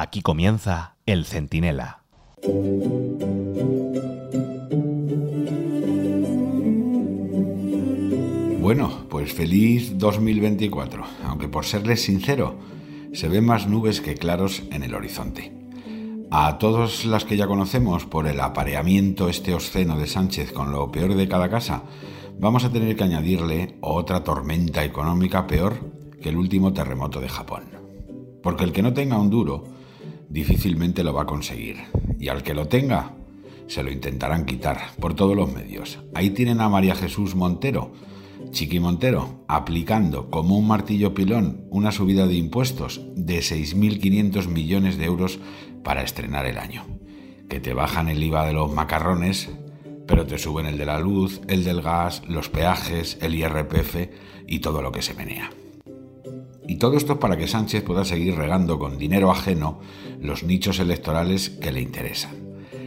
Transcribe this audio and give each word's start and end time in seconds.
Aquí 0.00 0.22
comienza 0.22 0.94
El 1.06 1.24
Centinela. 1.24 2.04
Bueno, 8.60 9.06
pues 9.08 9.32
feliz 9.32 9.98
2024, 9.98 11.02
aunque 11.24 11.48
por 11.48 11.64
serles 11.64 12.00
sincero, 12.00 12.54
se 13.12 13.28
ven 13.28 13.44
más 13.44 13.66
nubes 13.66 14.00
que 14.00 14.14
claros 14.14 14.62
en 14.70 14.84
el 14.84 14.94
horizonte. 14.94 15.52
A 16.30 16.58
todas 16.58 17.04
las 17.04 17.24
que 17.24 17.36
ya 17.36 17.48
conocemos 17.48 18.04
por 18.06 18.28
el 18.28 18.38
apareamiento 18.38 19.28
este 19.28 19.52
obsceno 19.52 19.98
de 19.98 20.06
Sánchez 20.06 20.52
con 20.52 20.70
lo 20.70 20.92
peor 20.92 21.16
de 21.16 21.26
cada 21.26 21.50
casa, 21.50 21.82
vamos 22.38 22.62
a 22.62 22.70
tener 22.70 22.94
que 22.94 23.02
añadirle 23.02 23.78
otra 23.80 24.22
tormenta 24.22 24.84
económica 24.84 25.48
peor 25.48 25.74
que 26.22 26.28
el 26.28 26.36
último 26.36 26.72
terremoto 26.72 27.20
de 27.20 27.28
Japón. 27.28 27.64
Porque 28.44 28.62
el 28.62 28.70
que 28.70 28.82
no 28.82 28.94
tenga 28.94 29.18
un 29.18 29.30
duro, 29.30 29.77
difícilmente 30.28 31.04
lo 31.04 31.12
va 31.12 31.22
a 31.22 31.26
conseguir. 31.26 31.76
Y 32.18 32.28
al 32.28 32.42
que 32.42 32.54
lo 32.54 32.68
tenga, 32.68 33.14
se 33.66 33.82
lo 33.82 33.90
intentarán 33.90 34.46
quitar 34.46 34.78
por 35.00 35.14
todos 35.14 35.36
los 35.36 35.52
medios. 35.52 36.00
Ahí 36.14 36.30
tienen 36.30 36.60
a 36.60 36.68
María 36.68 36.94
Jesús 36.94 37.34
Montero, 37.34 37.92
Chiqui 38.50 38.80
Montero, 38.80 39.44
aplicando 39.46 40.30
como 40.30 40.56
un 40.56 40.66
martillo 40.66 41.14
pilón 41.14 41.66
una 41.70 41.92
subida 41.92 42.26
de 42.26 42.34
impuestos 42.34 43.02
de 43.14 43.38
6.500 43.38 44.48
millones 44.48 44.96
de 44.96 45.04
euros 45.04 45.38
para 45.84 46.02
estrenar 46.02 46.46
el 46.46 46.58
año. 46.58 46.84
Que 47.48 47.60
te 47.60 47.74
bajan 47.74 48.08
el 48.08 48.22
IVA 48.22 48.46
de 48.46 48.52
los 48.52 48.72
macarrones, 48.72 49.50
pero 50.06 50.26
te 50.26 50.38
suben 50.38 50.66
el 50.66 50.78
de 50.78 50.86
la 50.86 50.98
luz, 50.98 51.40
el 51.48 51.64
del 51.64 51.82
gas, 51.82 52.22
los 52.26 52.48
peajes, 52.48 53.18
el 53.20 53.34
IRPF 53.34 54.08
y 54.46 54.60
todo 54.60 54.82
lo 54.82 54.92
que 54.92 55.02
se 55.02 55.14
menea. 55.14 55.50
Y 56.68 56.76
todo 56.76 56.98
esto 56.98 57.14
es 57.14 57.18
para 57.18 57.38
que 57.38 57.48
Sánchez 57.48 57.82
pueda 57.82 58.04
seguir 58.04 58.36
regando 58.36 58.78
con 58.78 58.98
dinero 58.98 59.30
ajeno 59.30 59.80
los 60.20 60.44
nichos 60.44 60.78
electorales 60.78 61.48
que 61.48 61.72
le 61.72 61.80
interesan. 61.80 62.32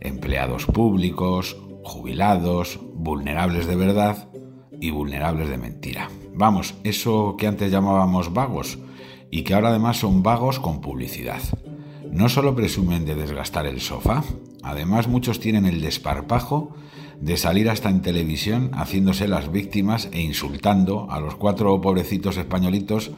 Empleados 0.00 0.66
públicos, 0.66 1.56
jubilados, 1.82 2.78
vulnerables 2.94 3.66
de 3.66 3.74
verdad 3.74 4.28
y 4.80 4.90
vulnerables 4.90 5.48
de 5.48 5.58
mentira. 5.58 6.08
Vamos, 6.32 6.76
eso 6.84 7.34
que 7.36 7.48
antes 7.48 7.72
llamábamos 7.72 8.32
vagos 8.32 8.78
y 9.30 9.42
que 9.42 9.54
ahora 9.54 9.70
además 9.70 9.98
son 9.98 10.22
vagos 10.22 10.60
con 10.60 10.80
publicidad. 10.80 11.42
No 12.12 12.28
solo 12.28 12.54
presumen 12.54 13.04
de 13.04 13.16
desgastar 13.16 13.66
el 13.66 13.80
sofá, 13.80 14.22
además 14.62 15.08
muchos 15.08 15.40
tienen 15.40 15.66
el 15.66 15.80
desparpajo 15.80 16.76
de 17.20 17.36
salir 17.36 17.70
hasta 17.70 17.90
en 17.90 18.02
televisión 18.02 18.70
haciéndose 18.74 19.28
las 19.28 19.50
víctimas 19.50 20.08
e 20.12 20.20
insultando 20.20 21.10
a 21.10 21.20
los 21.20 21.36
cuatro 21.36 21.80
pobrecitos 21.80 22.36
españolitos 22.36 23.10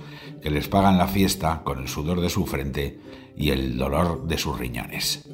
que 0.42 0.50
les 0.50 0.69
pagan 0.69 0.98
la 0.98 1.08
fiesta 1.08 1.62
con 1.64 1.80
el 1.80 1.88
sudor 1.88 2.20
de 2.20 2.30
su 2.30 2.47
frente 2.47 3.00
y 3.36 3.50
el 3.50 3.77
dolor 3.77 4.27
de 4.27 4.38
sus 4.38 4.58
riñones. 4.58 5.28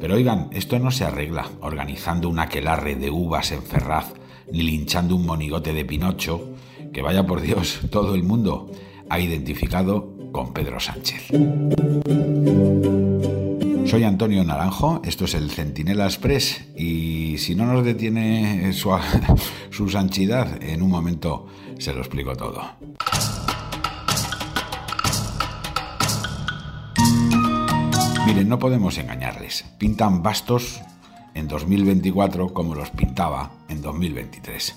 Pero 0.00 0.16
oigan, 0.16 0.48
esto 0.52 0.78
no 0.78 0.90
se 0.90 1.04
arregla 1.04 1.48
organizando 1.60 2.28
un 2.28 2.38
aquelarre 2.38 2.96
de 2.96 3.10
uvas 3.10 3.52
en 3.52 3.62
Ferraz 3.62 4.12
ni 4.52 4.62
linchando 4.62 5.16
un 5.16 5.26
monigote 5.26 5.72
de 5.72 5.84
Pinocho, 5.84 6.50
que 6.92 7.02
vaya 7.02 7.26
por 7.26 7.40
Dios, 7.40 7.80
todo 7.90 8.14
el 8.14 8.22
mundo 8.22 8.70
ha 9.08 9.20
identificado 9.20 10.14
con 10.32 10.52
Pedro 10.52 10.80
Sánchez. 10.80 11.30
Soy 13.84 14.02
Antonio 14.02 14.42
Naranjo, 14.42 15.02
esto 15.04 15.26
es 15.26 15.34
el 15.34 15.50
Centinela 15.50 16.06
Express 16.06 16.64
y 16.74 17.36
si 17.38 17.54
no 17.54 17.66
nos 17.66 17.84
detiene 17.84 18.72
su, 19.70 19.88
sanchidad, 19.88 20.62
en 20.62 20.82
un 20.82 20.90
momento 20.90 21.46
se 21.78 21.92
lo 21.92 22.00
explico 22.00 22.34
todo. 22.34 22.62
Miren, 28.26 28.48
no 28.48 28.58
podemos 28.58 28.96
engañarles. 28.96 29.66
Pintan 29.78 30.22
bastos 30.22 30.80
en 31.34 31.46
2024 31.46 32.54
como 32.54 32.74
los 32.74 32.90
pintaba 32.90 33.52
en 33.68 33.82
2023. 33.82 34.76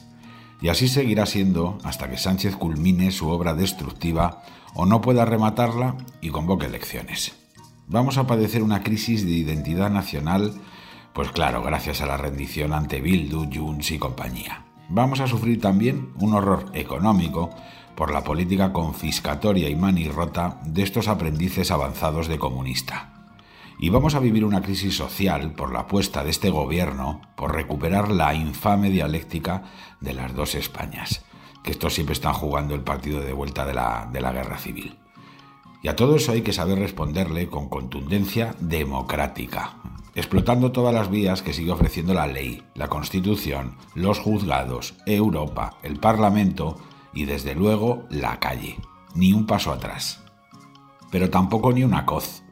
Y 0.62 0.68
así 0.68 0.90
seguirá 0.90 1.26
siendo 1.26 1.78
hasta 1.84 2.10
que 2.10 2.18
Sánchez 2.18 2.58
culmine 2.58 3.12
su 3.12 3.30
obra 3.30 3.54
destructiva 3.54 4.44
o 4.76 4.86
no 4.86 5.00
pueda 5.00 5.24
rematarla 5.24 5.96
y 6.20 6.30
convoque 6.30 6.66
elecciones. 6.66 7.47
Vamos 7.90 8.18
a 8.18 8.28
padecer 8.28 8.64
una 8.64 8.84
crisis 8.84 9.24
de 9.24 9.32
identidad 9.32 9.90
nacional, 9.90 10.54
pues 11.14 11.32
claro, 11.32 11.64
gracias 11.64 12.02
a 12.02 12.06
la 12.06 12.18
rendición 12.18 12.74
ante 12.74 13.00
Bildu, 13.00 13.48
Junts 13.50 13.92
y 13.92 13.98
compañía. 13.98 14.66
Vamos 14.90 15.22
a 15.22 15.28
sufrir 15.28 15.62
también 15.62 16.10
un 16.20 16.34
horror 16.34 16.66
económico 16.74 17.50
por 17.96 18.12
la 18.12 18.26
política 18.26 18.74
confiscatoria 18.74 19.70
y 19.70 19.78
manirrota 19.78 20.60
de 20.66 20.84
estos 20.84 21.08
aprendices 21.08 21.72
avanzados 21.72 22.28
de 22.28 22.38
comunista. 22.38 23.32
Y 23.80 23.88
vamos 23.88 24.16
a 24.16 24.20
vivir 24.20 24.44
una 24.44 24.62
crisis 24.62 24.98
social 24.98 25.54
por 25.54 25.72
la 25.72 25.82
apuesta 25.82 26.26
de 26.26 26.32
este 26.32 26.50
gobierno 26.50 27.22
por 27.38 27.56
recuperar 27.56 28.12
la 28.12 28.34
infame 28.34 28.90
dialéctica 28.90 29.64
de 30.02 30.12
las 30.12 30.36
dos 30.36 30.56
Españas, 30.56 31.24
que 31.64 31.72
estos 31.72 31.94
siempre 31.94 32.14
están 32.14 32.34
jugando 32.34 32.76
el 32.76 32.82
partido 32.82 33.22
de 33.22 33.32
vuelta 33.32 33.66
de 33.66 33.76
la, 33.76 34.10
de 34.12 34.20
la 34.20 34.34
guerra 34.34 34.58
civil. 34.58 35.00
Y 35.82 35.88
a 35.88 35.96
todo 35.96 36.16
eso 36.16 36.32
hay 36.32 36.42
que 36.42 36.54
saber 36.54 36.80
responderle 36.80 37.48
con 37.48 37.70
contundencia 37.70 38.56
democrática, 38.60 39.78
explotando 40.16 40.72
todas 40.72 40.94
las 40.94 41.10
vías 41.10 41.42
que 41.42 41.54
sigue 41.54 41.72
ofreciendo 41.72 42.14
la 42.14 42.28
ley, 42.28 42.64
la 42.74 42.88
Constitución, 42.88 43.78
los 43.94 44.20
juzgados, 44.20 44.96
Europa, 45.06 45.78
el 45.84 46.00
Parlamento 46.00 46.78
y 47.14 47.26
desde 47.26 47.56
luego 47.56 48.06
la 48.10 48.40
calle. 48.40 48.78
Ni 49.16 49.34
un 49.34 49.46
paso 49.46 49.72
atrás. 49.72 50.24
Pero 51.12 51.30
tampoco 51.30 51.72
ni 51.72 51.84
una 51.84 52.06
coz 52.06 52.44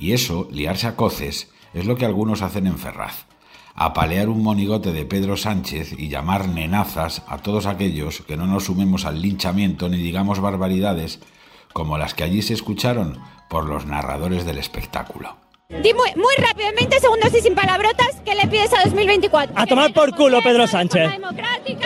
y 0.00 0.12
eso, 0.12 0.48
liarse 0.50 0.86
a 0.86 0.96
coces, 0.96 1.50
es 1.74 1.84
lo 1.84 1.96
que 1.96 2.06
algunos 2.06 2.40
hacen 2.40 2.66
en 2.66 2.78
Ferraz. 2.78 3.26
Apalear 3.74 4.30
un 4.30 4.42
monigote 4.42 4.92
de 4.92 5.04
Pedro 5.04 5.36
Sánchez 5.36 5.92
y 5.96 6.08
llamar 6.08 6.48
nenazas 6.48 7.22
a 7.28 7.38
todos 7.38 7.66
aquellos 7.66 8.22
que 8.22 8.36
no 8.36 8.46
nos 8.46 8.64
sumemos 8.64 9.04
al 9.04 9.20
linchamiento 9.20 9.88
ni 9.88 9.98
digamos 9.98 10.40
barbaridades 10.40 11.20
como 11.72 11.98
las 11.98 12.14
que 12.14 12.24
allí 12.24 12.42
se 12.42 12.54
escucharon 12.54 13.18
por 13.48 13.68
los 13.68 13.86
narradores 13.86 14.44
del 14.44 14.58
espectáculo. 14.58 15.36
Di 15.70 15.94
muy, 15.94 16.10
muy 16.16 16.34
rápido, 16.38 16.68
en 16.68 16.74
20 16.74 16.98
segundos 16.98 17.32
y 17.32 17.40
sin 17.40 17.54
palabrotas, 17.54 18.20
¿qué 18.24 18.34
le 18.34 18.48
pides 18.48 18.72
a 18.74 18.82
2024? 18.82 19.54
A 19.56 19.66
tomar 19.66 19.92
por 19.92 20.14
culo, 20.16 20.40
Pedro 20.42 20.66
Sánchez. 20.66 21.08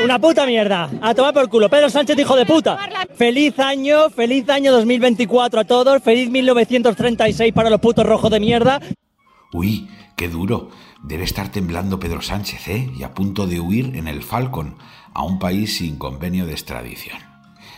Una 0.02 0.18
puta 0.18 0.46
mierda. 0.46 0.88
A 1.02 1.14
tomar 1.14 1.34
por 1.34 1.50
culo. 1.50 1.68
Pedro 1.68 1.90
Sánchez, 1.90 2.18
hijo 2.18 2.34
de 2.34 2.46
puta. 2.46 2.78
Feliz 3.14 3.58
año, 3.58 4.08
feliz 4.08 4.48
año 4.48 4.72
2024 4.72 5.60
a 5.60 5.64
todos. 5.64 6.02
Feliz 6.02 6.30
1936 6.30 7.52
para 7.52 7.68
los 7.68 7.78
putos 7.78 8.06
rojos 8.06 8.30
de 8.30 8.40
mierda. 8.40 8.80
Uy, 9.52 9.90
qué 10.16 10.28
duro. 10.28 10.70
Debe 11.02 11.24
estar 11.24 11.50
temblando 11.50 12.00
Pedro 12.00 12.22
Sánchez, 12.22 12.68
¿eh? 12.68 12.90
Y 12.98 13.02
a 13.02 13.12
punto 13.12 13.46
de 13.46 13.60
huir 13.60 13.96
en 13.96 14.08
el 14.08 14.22
Falcon 14.22 14.78
a 15.12 15.22
un 15.24 15.38
país 15.38 15.76
sin 15.76 15.98
convenio 15.98 16.46
de 16.46 16.52
extradición. 16.52 17.33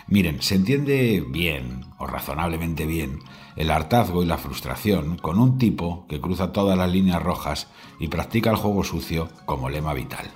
Miren, 0.09 0.41
se 0.41 0.55
entiende 0.55 1.25
bien, 1.27 1.85
o 1.99 2.07
razonablemente 2.07 2.87
bien, 2.87 3.19
el 3.57 3.73
hartazgo 3.73 4.23
y 4.23 4.27
la 4.27 4.39
frustración 4.39 5.17
con 5.17 5.41
un 5.41 5.59
tipo 5.59 6.07
que 6.09 6.21
cruza 6.21 6.53
todas 6.53 6.79
las 6.79 6.91
líneas 6.91 7.23
rojas 7.23 7.67
y 7.99 8.07
practica 8.07 8.51
el 8.51 8.57
juego 8.57 8.85
sucio 8.85 9.29
como 9.47 9.69
lema 9.69 9.95
vital. 9.95 10.31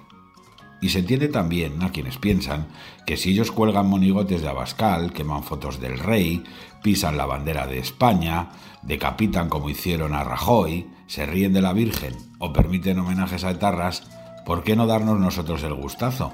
Y 0.80 0.88
se 0.88 1.00
entiende 1.00 1.28
también 1.28 1.82
a 1.82 1.92
quienes 1.92 2.18
piensan 2.18 2.66
que 3.06 3.16
si 3.16 3.30
ellos 3.30 3.52
cuelgan 3.52 3.86
monigotes 3.86 4.42
de 4.42 4.48
Abascal, 4.48 5.12
queman 5.12 5.44
fotos 5.44 5.78
del 5.78 5.98
rey, 5.98 6.42
pisan 6.82 7.16
la 7.16 7.26
bandera 7.26 7.66
de 7.66 7.78
España, 7.78 8.48
decapitan 8.82 9.48
como 9.48 9.70
hicieron 9.70 10.14
a 10.14 10.24
Rajoy, 10.24 10.88
se 11.06 11.26
ríen 11.26 11.52
de 11.52 11.62
la 11.62 11.74
Virgen 11.74 12.16
o 12.38 12.52
permiten 12.52 12.98
homenajes 12.98 13.44
a 13.44 13.50
etarras, 13.50 14.10
¿por 14.46 14.64
qué 14.64 14.74
no 14.74 14.86
darnos 14.86 15.20
nosotros 15.20 15.62
el 15.62 15.74
gustazo? 15.74 16.32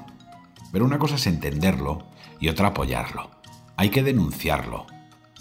Pero 0.72 0.84
una 0.84 0.98
cosa 0.98 1.16
es 1.16 1.26
entenderlo 1.26 2.06
y 2.40 2.48
otra 2.48 2.68
apoyarlo. 2.68 3.30
Hay 3.76 3.90
que 3.90 4.02
denunciarlo, 4.02 4.86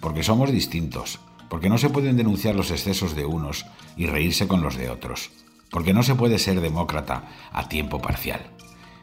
porque 0.02 0.24
somos 0.24 0.52
distintos, 0.52 1.20
porque 1.50 1.70
no 1.70 1.78
se 1.78 1.90
pueden 1.90 2.18
denunciar 2.18 2.56
los 2.56 2.72
excesos 2.72 3.16
de 3.16 3.26
unos 3.26 3.66
y 3.96 4.08
reírse 4.08 4.48
con 4.48 4.62
los 4.62 4.76
de 4.76 4.90
otros, 4.90 5.32
porque 5.72 5.94
no 5.94 6.04
se 6.04 6.16
puede 6.16 6.40
ser 6.40 6.62
demócrata 6.62 7.24
a 7.52 7.70
tiempo 7.70 8.02
parcial, 8.02 8.42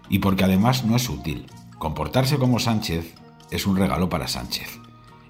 y 0.08 0.18
porque 0.18 0.44
además 0.44 0.84
no 0.84 0.96
es 0.96 1.08
útil. 1.08 1.46
Comportarse 1.78 2.38
como 2.38 2.58
Sánchez 2.58 3.14
es 3.50 3.66
un 3.66 3.76
regalo 3.76 4.08
para 4.08 4.28
Sánchez, 4.28 4.78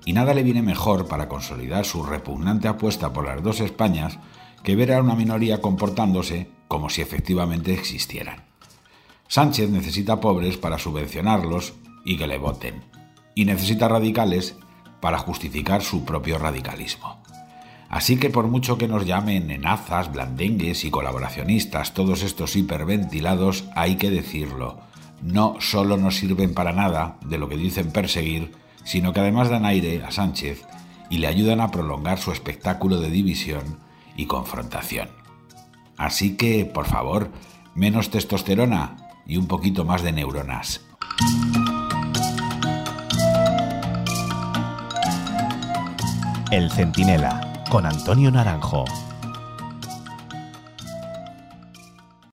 y 0.04 0.12
nada 0.12 0.34
le 0.34 0.42
viene 0.42 0.62
mejor 0.62 1.06
para 1.06 1.28
consolidar 1.28 1.84
su 1.84 2.02
repugnante 2.02 2.68
apuesta 2.68 3.12
por 3.12 3.26
las 3.26 3.42
dos 3.42 3.60
Españas 3.60 4.18
que 4.62 4.76
ver 4.76 4.92
a 4.92 5.00
una 5.00 5.14
minoría 5.14 5.60
comportándose 5.60 6.50
como 6.68 6.90
si 6.90 7.02
efectivamente 7.02 7.72
existieran. 7.72 8.51
Sánchez 9.32 9.70
necesita 9.70 10.20
pobres 10.20 10.58
para 10.58 10.78
subvencionarlos 10.78 11.72
y 12.04 12.18
que 12.18 12.26
le 12.26 12.36
voten, 12.36 12.84
y 13.34 13.46
necesita 13.46 13.88
radicales 13.88 14.56
para 15.00 15.16
justificar 15.16 15.80
su 15.80 16.04
propio 16.04 16.36
radicalismo. 16.36 17.16
Así 17.88 18.18
que 18.18 18.28
por 18.28 18.46
mucho 18.46 18.76
que 18.76 18.88
nos 18.88 19.06
llamen 19.06 19.50
enazas, 19.50 20.12
blandengues 20.12 20.84
y 20.84 20.90
colaboracionistas 20.90 21.94
todos 21.94 22.22
estos 22.22 22.56
hiperventilados, 22.56 23.64
hay 23.74 23.96
que 23.96 24.10
decirlo, 24.10 24.80
no 25.22 25.56
solo 25.60 25.96
no 25.96 26.10
sirven 26.10 26.52
para 26.52 26.74
nada 26.74 27.16
de 27.24 27.38
lo 27.38 27.48
que 27.48 27.56
dicen 27.56 27.90
perseguir, 27.90 28.52
sino 28.84 29.14
que 29.14 29.20
además 29.20 29.48
dan 29.48 29.64
aire 29.64 30.04
a 30.04 30.10
Sánchez 30.10 30.66
y 31.08 31.16
le 31.16 31.28
ayudan 31.28 31.62
a 31.62 31.70
prolongar 31.70 32.18
su 32.18 32.32
espectáculo 32.32 33.00
de 33.00 33.08
división 33.08 33.78
y 34.14 34.26
confrontación. 34.26 35.08
Así 35.96 36.36
que, 36.36 36.66
por 36.66 36.84
favor, 36.84 37.30
menos 37.74 38.10
testosterona 38.10 39.01
y 39.26 39.36
un 39.36 39.46
poquito 39.46 39.84
más 39.84 40.02
de 40.02 40.12
neuronas. 40.12 40.80
El 46.50 46.70
Centinela, 46.70 47.64
con 47.70 47.86
Antonio 47.86 48.30
Naranjo. 48.30 48.84